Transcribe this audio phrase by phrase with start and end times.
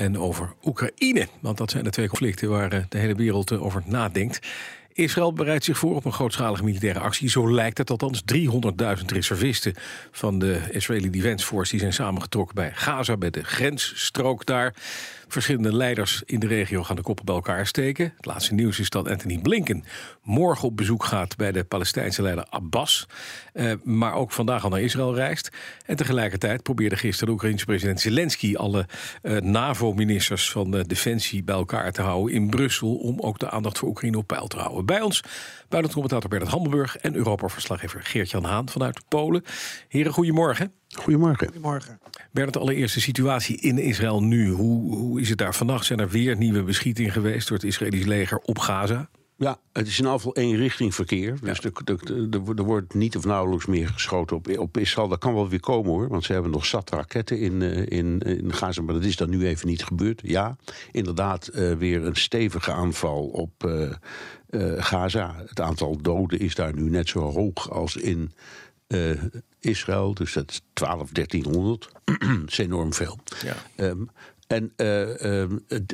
[0.00, 1.28] en over Oekraïne.
[1.40, 4.48] Want dat zijn de twee conflicten waar eh, de hele wereld eh, over nadenkt.
[4.92, 7.28] Israël bereidt zich voor op een grootschalige militaire actie.
[7.28, 8.22] Zo lijkt het althans.
[8.34, 9.74] 300.000 reservisten
[10.10, 11.78] van de Israëli Defense Force...
[11.78, 14.74] zijn samengetrokken bij Gaza, bij de grensstrook daar.
[15.28, 18.12] Verschillende leiders in de regio gaan de koppen bij elkaar steken.
[18.16, 19.84] Het laatste nieuws is dat Anthony Blinken
[20.22, 21.36] morgen op bezoek gaat...
[21.36, 23.06] bij de Palestijnse leider Abbas.
[23.52, 25.50] Eh, maar ook vandaag al naar Israël reist.
[25.86, 28.56] En tegelijkertijd probeerde gisteren de Oekraïnse president Zelensky...
[28.56, 28.86] alle
[29.22, 32.94] eh, NAVO-ministers van de Defensie bij elkaar te houden in Brussel...
[32.94, 34.79] om ook de aandacht voor Oekraïne op peil te houden.
[34.84, 35.20] Bij ons
[35.68, 36.96] buitenlandcommentator Bernard Hammelburg...
[36.96, 39.44] en Europa-verslaggever Geert-Jan Haan vanuit Polen.
[39.88, 40.72] Heren, goedemorgen.
[40.88, 41.46] Goedemorgen.
[41.46, 42.00] Goedemorgen.
[42.32, 44.50] Bernard, de allereerste situatie in Israël nu.
[44.50, 45.86] Hoe, hoe is het daar vannacht?
[45.86, 49.08] Zijn er weer nieuwe beschietingen geweest door het Israëlisch leger op Gaza?
[49.40, 51.38] Ja, het is in afval één richting verkeer.
[51.42, 51.72] Dus er,
[52.56, 55.08] er, wordt niet of nauwelijks meer geschoten op, op Israël.
[55.08, 58.18] Dat kan wel weer komen hoor, want ze hebben nog zat raketten in, uh, in,
[58.18, 58.82] in Gaza.
[58.82, 60.20] Maar dat is dan nu even niet gebeurd.
[60.24, 60.56] Ja,
[60.92, 63.92] inderdaad uh, weer een stevige aanval op uh,
[64.76, 65.34] Gaza.
[65.46, 68.32] Het aantal doden is daar nu net zo hoog als in
[69.60, 70.14] Israël.
[70.14, 71.88] Dus dat is 12, 1300.
[72.04, 73.18] dat is enorm veel.
[73.44, 73.84] Ja.
[73.84, 74.10] Um,
[74.50, 75.48] en uh, uh,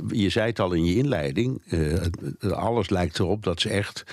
[0.08, 4.04] je zei het al in je inleiding, uh, alles lijkt erop dat ze echt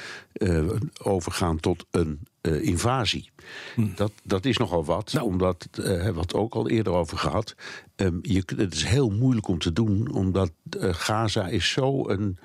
[1.01, 3.31] overgaan tot een invasie.
[3.75, 3.87] Hm.
[3.95, 5.25] Dat, dat is nogal wat, nou.
[5.25, 7.55] omdat, het ook al eerder over gehad.
[7.95, 12.37] Um, je, het is heel moeilijk om te doen, omdat Gaza is zo een,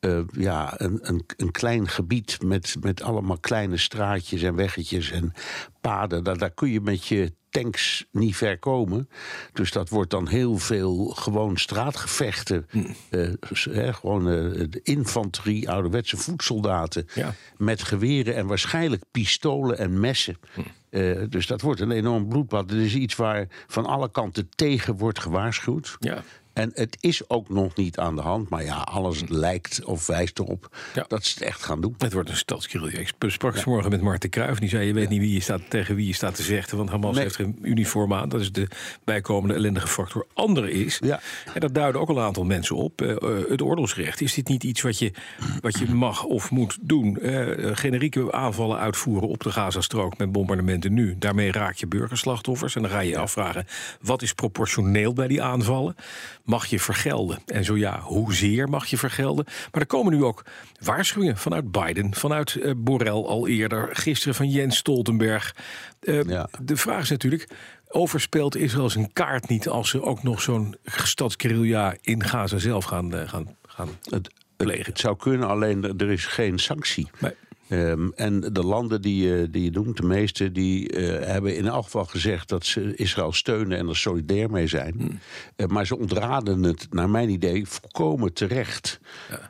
[0.00, 5.32] uh, ja, een, een, een, klein gebied met, met allemaal kleine straatjes en weggetjes en
[5.80, 6.24] paden.
[6.24, 9.08] Daar, daar kun je met je tanks niet ver komen.
[9.52, 12.66] Dus dat wordt dan heel veel gewoon straatgevechten.
[12.70, 12.78] Hm.
[13.10, 17.06] Uh, hè, gewoon uh, de infanterie, ouderwetse voedsoldaten.
[17.14, 17.34] Ja.
[17.56, 20.36] Met geweren en waarschijnlijk pistolen en messen.
[20.54, 20.60] Hm.
[20.90, 22.70] Uh, dus dat wordt een enorm bloedbad.
[22.70, 25.96] Het is iets waar van alle kanten tegen wordt gewaarschuwd.
[25.98, 26.22] Ja.
[26.56, 28.48] En het is ook nog niet aan de hand.
[28.48, 31.04] Maar ja, alles lijkt of wijst erop Ja.
[31.08, 31.94] dat ze het echt gaan doen.
[31.98, 32.98] Het wordt een stadskirurgie.
[33.00, 34.58] Ik sprak vanmorgen met Marten Kruijf.
[34.58, 36.76] Die zei, je weet niet wie je staat, tegen wie je staat te vechten.
[36.76, 37.22] Want Hamas Nee.
[37.22, 38.28] heeft geen uniform aan.
[38.28, 38.68] Dat is de
[39.04, 40.26] bijkomende ellendige factor.
[40.34, 41.20] Andere is, Ja.
[41.54, 43.00] en dat duiden ook al een aantal mensen op...
[43.02, 44.20] eh, eh, het oorlogsrecht.
[44.20, 45.12] Is dit niet iets wat je,
[45.60, 47.16] wat je mag of moet doen?
[47.18, 50.18] Eh, generieke aanvallen uitvoeren op de Gazastrook...
[50.18, 51.16] met bombardementen nu.
[51.18, 52.74] Daarmee raak je burgerslachtoffers.
[52.76, 53.66] En dan ga je je afvragen,
[54.00, 55.96] wat is proportioneel bij die aanvallen?
[56.46, 57.38] Mag je vergelden?
[57.46, 59.44] En zo ja, hoezeer mag je vergelden?
[59.72, 60.44] Maar er komen nu ook
[60.82, 62.14] waarschuwingen vanuit Biden...
[62.14, 65.54] vanuit eh, Borrell al eerder, gisteren van Jens Stoltenberg.
[66.00, 66.48] Eh, Ja.
[66.62, 67.48] De vraag is natuurlijk...
[67.88, 73.14] Overspeelt Israël zijn kaart niet als ze ook nog zo'n stadsguerrilla in Gaza zelf gaan,
[73.14, 74.84] eh, gaan, gaan Het, plegen?
[74.84, 77.10] het zou kunnen, alleen er- er is geen sanctie.
[77.18, 77.32] Nee.
[77.68, 81.66] Ehm, en de landen die, je- die je noemt, de meeste, die eh, hebben in
[81.66, 85.20] elk geval gezegd dat ze Israël steunen en er solidair mee zijn.
[85.56, 89.00] Eh, maar ze ontraden het, naar mijn idee, volkomen terecht.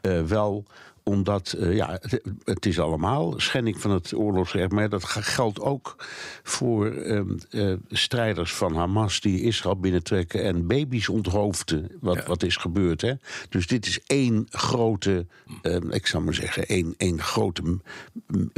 [0.03, 0.65] Eh, wel
[1.09, 4.73] omdat, eh, ja, het, het is allemaal schending van het oorlogsrecht.
[4.73, 6.07] Maar dat geldt ook
[6.43, 11.91] voor ehm, eh, strijders van Hamas die Israël binnentrekken en baby's onthoofden.
[12.01, 12.25] Wat, Ja.
[12.27, 13.13] wat is gebeurd, hè?
[13.49, 15.27] Dus dit is één grote,
[15.63, 17.79] ehm, ik zou maar zeggen, één, één grote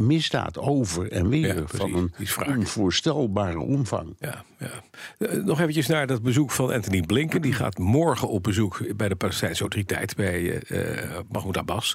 [0.03, 1.57] misdaad over en weer.
[1.57, 2.13] Ja, van een
[2.57, 4.15] onvoorstelbare omvang.
[4.19, 4.71] Ja, ja.
[5.19, 7.43] Eh, nog eventjes naar dat bezoek van Anthony Blinken.
[7.43, 11.95] Die gaat morgen op bezoek bij de Palestijnse autoriteit, bij eh, Mahmoud Abbas.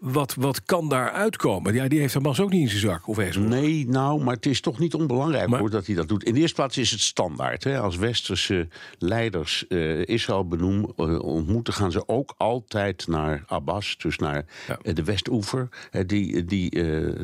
[0.00, 1.74] Wat, wat kan daar uitkomen?
[1.74, 3.08] Ja, die heeft Hamas ook niet in zijn zak.
[3.08, 3.50] Of Hezbollah.
[3.50, 6.24] Nee, nou, maar het is toch niet onbelangrijk Maar- hoor, dat hij dat doet.
[6.24, 7.64] In de eerste plaats is het standaard.
[7.64, 7.78] Hè?
[7.80, 8.68] Als westerse
[8.98, 14.78] leiders eh, Israël benoemen, eh, ontmoeten, gaan ze ook altijd naar Abbas, dus naar Ja.
[14.82, 15.68] eh, de Westoever.
[16.06, 16.82] Die, die,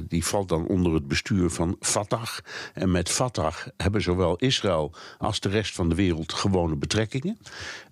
[0.09, 2.29] die valt dan onder het bestuur van Fatah.
[2.75, 7.39] En met Fatah hebben zowel Israël als de rest van de wereld gewone betrekkingen.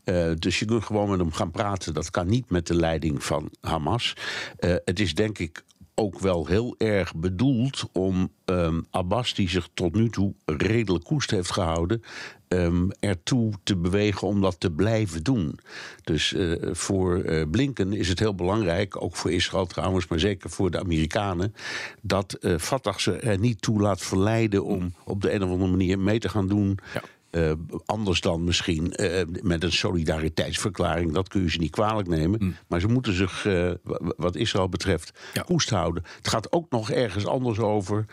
[0.04, 1.94] Eh, dus je kunt gewoon met hem gaan praten.
[1.94, 4.16] Dat kan niet met de leiding van Hamas.
[4.56, 5.64] Eh, het is denk ik
[5.96, 11.30] ook wel heel erg bedoeld om ehm, Abbas, die zich tot nu toe redelijk koest
[11.30, 12.02] heeft gehouden,
[12.48, 15.58] ehm, ertoe te bewegen om dat te blijven doen.
[16.02, 20.70] Dus eh, voor Blinken is het heel belangrijk, ook voor Israël trouwens, maar zeker voor
[20.70, 21.54] de Amerikanen,
[22.02, 25.70] dat eh Fatah ze er niet toe laat verleiden om op de een of andere
[25.70, 26.78] manier mee te gaan doen.
[26.94, 27.02] Ja.
[27.34, 27.52] Eh,
[27.84, 31.12] anders dan misschien eh, met een solidariteitsverklaring.
[31.12, 32.38] Dat kun je ze niet kwalijk nemen.
[32.42, 32.54] Mm.
[32.68, 35.42] Maar ze moeten zich, eh, wa- wat Israël betreft, Ja.
[35.42, 36.02] koest houden.
[36.16, 38.04] Het gaat ook nog ergens anders over.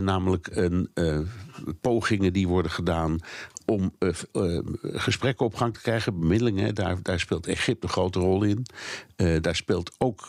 [0.00, 0.90] namelijk een,
[1.80, 3.18] pogingen die worden gedaan
[3.66, 6.74] om eh, gesprekken op gang te krijgen, bemiddelingen.
[6.74, 8.66] Daar, daar speelt Egypte een grote rol in.
[9.40, 10.28] Daar speelt ook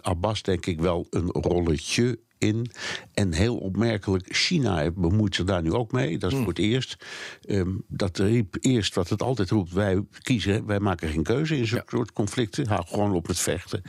[0.00, 2.70] Abbas, denk ik, wel een rolletje in.
[3.14, 6.18] En heel opmerkelijk, China bemoeit zich daar nu ook mee.
[6.18, 6.96] Dat is voor het eerst.
[7.44, 11.66] Ehm, dat riep eerst wat het altijd roept: wij kiezen, wij maken geen keuze in
[11.66, 12.68] zo'n soort conflicten.
[12.68, 13.82] Hou gewoon op met vechten.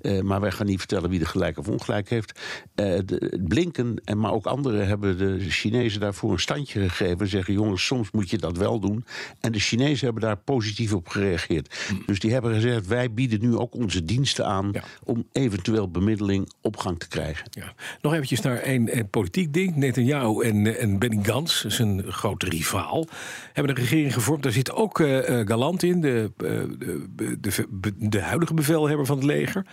[0.00, 2.40] Eh, maar wij gaan niet vertellen wie er gelijk of ongelijk heeft.
[2.74, 7.28] Eh, de, Blinken en maar ook anderen hebben de Chinezen daarvoor een standje gegeven.
[7.28, 9.04] Zeggen: jongens, soms moet je dat wel doen.
[9.40, 11.74] En de Chinezen hebben daar positief op gereageerd.
[12.06, 14.82] Dus die hebben gezegd: wij bieden nu ook onze diensten aan Ja.
[15.04, 17.46] om eventueel bemiddeling op gang te krijgen.
[17.50, 17.74] Ja.
[18.00, 19.76] Nog eventjes naar een, een politiek ding.
[19.76, 23.06] Netanyahu en, eh, en Benny Gantz, zijn grote rivaal,
[23.52, 24.42] hebben een regering gevormd.
[24.42, 29.26] Daar zit ook eh, eh, Galant in, de, de, de, de, huidige bevelhebber van het
[29.26, 29.66] leger.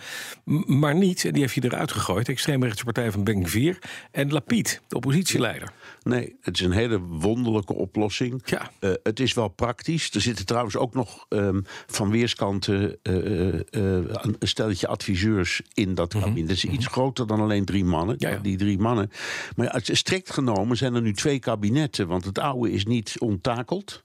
[0.66, 3.78] Maar niet, en die heeft hij eruit gegooid, de extreemrechtse partij van Ben Gvir.
[4.10, 5.72] En Lapid, de oppositieleider.
[6.02, 8.42] Nee, het is een hele wonderlijke oplossing.
[8.44, 8.70] Ja.
[9.02, 10.10] Het is wel praktisch.
[10.10, 16.48] Er zitten trouwens ook nog ehm, van weerskanten een stelletje adviseurs in dat kabinet.
[16.48, 18.13] Het is iets groter dan alleen drie mannen.
[18.16, 18.38] Ja, ja.
[18.38, 19.10] Die drie mannen.
[19.56, 22.06] Maar strikt genomen zijn er nu twee kabinetten.
[22.06, 24.02] Want het oude is niet onttakeld.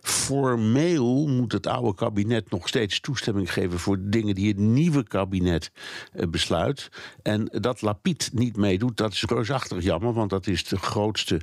[0.00, 5.70] Formeel moet het oude kabinet nog steeds toestemming geven voor dingen die het nieuwe kabinet
[6.12, 6.88] eh, besluit.
[7.22, 10.12] En dat Lapid niet meedoet, dat is reusachtig jammer.
[10.12, 11.40] Want dat is de grootste,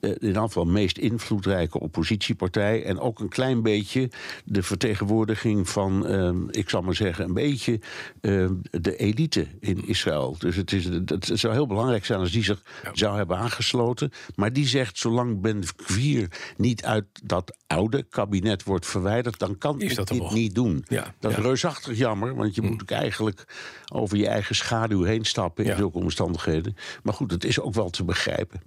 [0.00, 2.84] eh, in ieder geval meest invloedrijke oppositiepartij.
[2.84, 4.10] En ook een klein beetje
[4.44, 7.80] de vertegenwoordiging van, eh, ik zal maar zeggen, een beetje
[8.20, 10.36] eh, de elite in Israël.
[10.38, 12.62] Dus het, is, het zou heel belangrijk zijn als die zich
[12.92, 14.10] zou hebben aangesloten.
[14.34, 19.80] Maar die zegt, zolang Ben Gvir niet uit dat oude kabinet wordt verwijderd, dan kan
[19.80, 20.34] Is ik dat dit nog?
[20.34, 20.84] niet doen.
[20.88, 21.42] Ja, Dat is ja.
[21.42, 23.44] reusachtig jammer, want je moet ook eigenlijk
[23.92, 26.76] over je eigen schaduw heen stappen in zulke omstandigheden.
[27.02, 28.60] Maar goed, het is ook wel te begrijpen.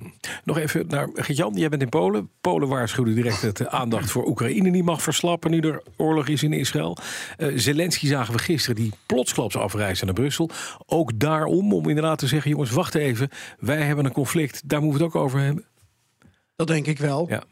[0.44, 2.30] Nog even naar Jan, jij bent in Polen.
[2.42, 6.44] Polen waarschuwde direct dat de aandacht voor Oekraïne niet mag verslappen nu er oorlog is
[6.44, 6.98] in Israël.
[7.38, 10.50] Eh, Zelensky zagen we gisteren die plotsklaps afreizen naar Brussel.
[10.86, 13.30] Ook daarom, om inderdaad te zeggen, jongens, wacht even.
[13.60, 15.66] Wij hebben een conflict, daar moeten we het ook over hebben.
[16.56, 17.30] Dat denk ik wel.
[17.30, 17.44] Ja.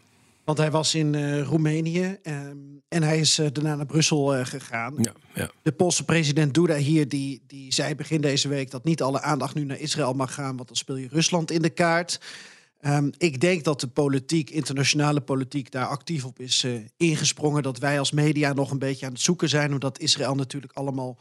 [0.44, 2.58] Want hij was in eh, Roemenië ehm,
[2.88, 4.94] en hij is eh, daarna naar Brussel eh, gegaan.
[4.98, 5.52] Ja, ja.
[5.62, 9.56] De Poolse president Duda hier, die, die zei begin deze week dat niet alle aandacht
[9.56, 12.22] nu naar Israël mag gaan, want dan speel je Rusland in de kaart.
[12.80, 16.66] Ehm, ik denk dat de politiek, internationale politiek, daar actief op is
[16.98, 17.64] ingesprongen.
[17.64, 21.18] Dat wij als media nog een beetje aan het zoeken zijn, omdat Israël natuurlijk allemaal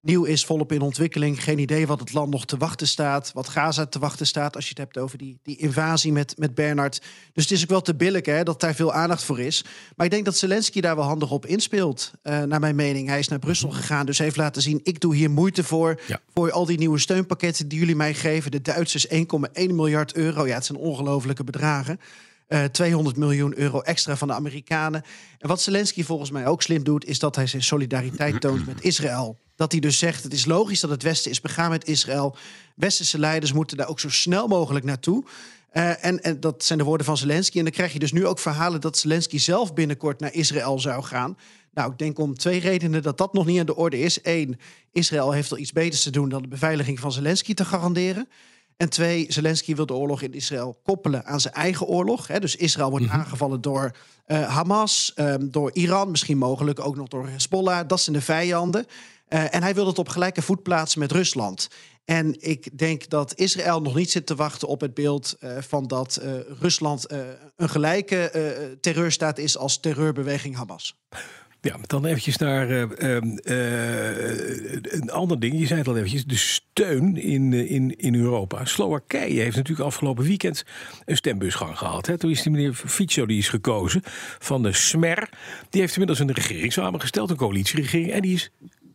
[0.00, 1.42] nieuw is, volop in ontwikkeling.
[1.42, 4.64] Geen idee wat het land nog te wachten staat, wat Gaza te wachten staat, als
[4.64, 7.02] je het hebt over die, die invasie met, met Bernard.
[7.32, 9.64] Dus het is ook wel te billig hè, dat daar veel aandacht voor is.
[9.96, 13.08] Maar ik denk dat Zelensky daar wel handig op inspeelt, eh, naar mijn mening.
[13.08, 16.00] Hij is naar Brussel gegaan, dus heeft laten zien, ik doe hier moeite voor.
[16.06, 16.20] Ja.
[16.34, 18.50] Voor al die nieuwe steunpakketten die jullie mij geven.
[18.50, 20.46] De Duitsers 1,1 miljard euro.
[20.46, 22.00] Ja, het zijn ongelofelijke bedragen.
[22.50, 25.02] Eh, 200 miljoen euro extra van de Amerikanen.
[25.38, 28.84] En wat Zelensky volgens mij ook slim doet, is dat hij zijn solidariteit toont met
[28.84, 29.38] Israël.
[29.56, 32.36] Dat hij dus zegt: het is logisch dat het Westen is begaan met Israël.
[32.74, 35.24] Westerse leiders moeten daar ook zo snel mogelijk naartoe.
[35.70, 37.58] Eh, en, en dat zijn de woorden van Zelensky.
[37.58, 41.02] En dan krijg je dus nu ook verhalen dat Zelensky zelf binnenkort naar Israël zou
[41.02, 41.36] gaan.
[41.74, 44.18] Nou, ik denk om twee redenen dat dat nog niet aan de orde is.
[44.22, 44.58] Eén,
[44.92, 48.28] Israël heeft al iets beters te doen dan de beveiliging van Zelensky te garanderen.
[48.80, 52.26] En twee, Zelensky wil de oorlog in Israël koppelen aan zijn eigen oorlog.
[52.26, 52.40] Hè.
[52.40, 53.90] Dus Israël wordt aangevallen door
[54.24, 57.88] eh, Hamas, ehm, door Iran, misschien mogelijk ook nog door Hezbollah.
[57.88, 58.86] Dat zijn de vijanden.
[59.28, 61.68] Eh, en hij wil het op gelijke voet plaatsen met Rusland.
[62.04, 65.86] En ik denk dat Israël nog niet zit te wachten op het beeld eh, van
[65.86, 66.20] dat
[66.58, 67.12] Rusland
[67.56, 70.98] een gelijke terreurstaat is als terreurbeweging Hamas.
[71.62, 75.58] Ja, dan eventjes naar eh, ehm, eh, een ander ding.
[75.58, 78.64] Je zei het al eventjes, de steun in, eh, in, in Europa.
[78.64, 80.64] Slowakije heeft natuurlijk afgelopen weekend
[81.04, 82.06] een stembusgang gehad.
[82.06, 82.18] Hè.
[82.18, 84.00] Toen is die meneer Fico die is gekozen
[84.38, 85.28] van de Smer.
[85.70, 88.10] Die heeft inmiddels een regering samengesteld, een coalitieregering.
[88.10, 88.50] En die is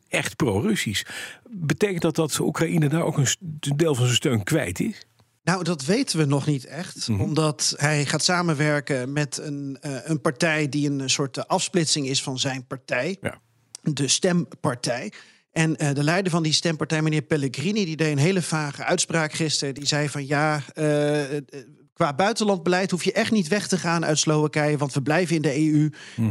[0.09, 1.03] echt pro-Russisch.
[1.49, 3.27] Betekent dat dat Oekraïne daar ook een
[3.75, 5.05] deel van zijn steun kwijt is?
[5.45, 7.09] Nou, dat weten we nog niet echt.
[7.09, 12.23] Omdat hij gaat samenwerken met een, eh, een partij die een soort eh, afsplitsing is
[12.23, 13.17] van zijn partij.
[13.21, 13.39] Ja.
[13.81, 15.11] De Stempartij.
[15.51, 19.33] En eh, de leider van die stempartij, meneer Pellegrini, die deed een hele vage uitspraak
[19.33, 19.73] gisteren.
[19.73, 21.21] Die zei van ja, eh,
[21.93, 25.41] qua buitenlandbeleid hoef je echt niet weg te gaan uit Slowakije, want we blijven in
[25.41, 25.89] de EU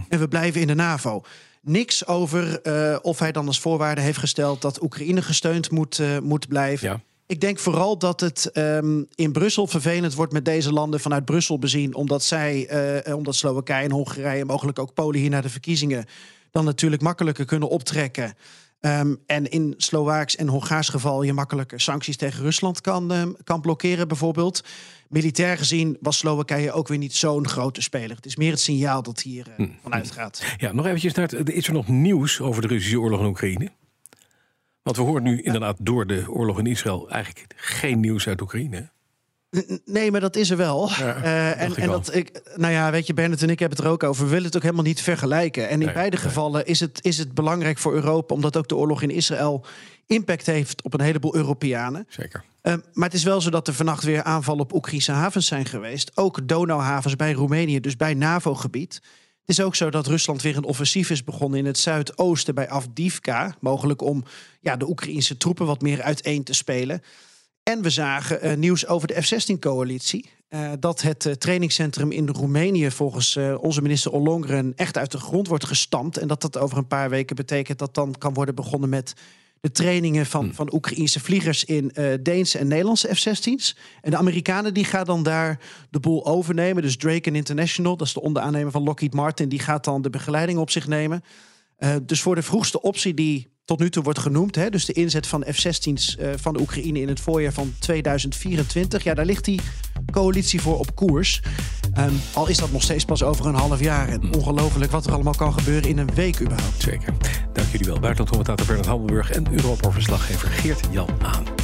[0.08, 1.22] en we blijven in de NAVO.
[1.62, 2.60] Niks over
[3.02, 6.88] of hij dan als voorwaarde heeft gesteld dat Oekraïne gesteund moet, moet blijven.
[6.88, 7.00] Ja.
[7.26, 11.58] Ik denk vooral dat het ehm, in Brussel vervelend wordt met deze landen vanuit Brussel
[11.58, 11.94] bezien.
[11.94, 12.70] Omdat zij,
[13.06, 16.06] uh, omdat Slowakije en Hongarije, mogelijk ook Polen hier naar de verkiezingen,
[16.50, 18.34] dan natuurlijk makkelijker kunnen optrekken.
[18.80, 23.60] Um, en in Slovaaks en Hongaars geval je makkelijker sancties tegen Rusland kan, um, kan
[23.60, 24.64] blokkeren, bijvoorbeeld.
[25.08, 28.16] Militair gezien was Slowakije ook weer niet zo'n grote speler.
[28.16, 30.42] Het is meer het signaal dat hier uh, vanuit gaat.
[30.56, 33.70] Ja, nog eventjes naar het, is er nog nieuws over de Russische oorlog in Oekraïne?
[34.84, 38.90] Want we horen nu inderdaad door de oorlog in Israël eigenlijk geen nieuws uit Oekraïne.
[39.84, 40.88] Nee, maar dat is er wel.
[40.88, 43.86] Ja, uh, en, en dat ik, nou ja, weet je, Bernard en ik hebben het
[43.86, 44.24] er ook over.
[44.24, 45.68] We willen het ook helemaal niet vergelijken.
[45.68, 49.02] En in beide gevallen is het, is het belangrijk voor Europa, omdat ook de oorlog
[49.02, 49.64] in Israël
[50.06, 52.06] impact heeft op een heleboel Europeanen.
[52.08, 52.44] Zeker.
[52.62, 55.66] Uh, maar het is wel zo dat er vannacht weer aanvallen op Oekraïnse havens zijn
[55.66, 56.10] geweest.
[56.14, 59.02] Ook Donauhavens bij Roemenië, dus bij NAVO-gebied.
[59.44, 62.68] Het is ook zo dat Rusland weer een offensief is begonnen in het zuidoosten bij
[62.68, 63.56] Avdivka.
[63.60, 64.24] Mogelijk om
[64.60, 67.02] ja, de Oekraïnse troepen wat meer uiteen te spelen.
[67.62, 70.30] En we zagen uh, nieuws over de F-16-coalitie.
[70.48, 75.48] Uh, dat het uh, trainingscentrum in Roemenië volgens onze minister Ollongren echt uit de grond
[75.48, 76.16] wordt gestampt.
[76.16, 79.14] En dat dat over een paar weken betekent dat dan kan worden begonnen met
[79.64, 80.54] de trainingen van, hmm.
[80.54, 81.92] van Oekraïnse vliegers in
[82.22, 83.76] Deense en Nederlandse F-16's.
[84.00, 86.82] En de Amerikanen die gaan dan daar de boel overnemen.
[86.82, 90.58] Dus Drake International, dat is de onderaannemer van Lockheed Martin, die gaat dan de begeleiding
[90.58, 91.24] op zich nemen.
[92.02, 94.54] dus voor de vroegste optie die tot nu toe wordt genoemd.
[94.54, 99.04] Hè, dus de inzet van F-16's uh, van de Oekraïne in het voorjaar van 2024.
[99.04, 99.60] Ja, daar ligt die
[100.12, 101.42] coalitie voor op koers.
[101.98, 104.08] Um, al is dat nog steeds pas over een half jaar.
[104.08, 106.82] En ongelooflijk wat er allemaal kan gebeuren in een week überhaupt.
[106.82, 107.14] Zeker.
[107.52, 107.98] Dank jullie wel.
[108.00, 111.63] Buitenlandcommentator Bernard Hammelburg en Europa-verslaggever Geert-Jan Aan.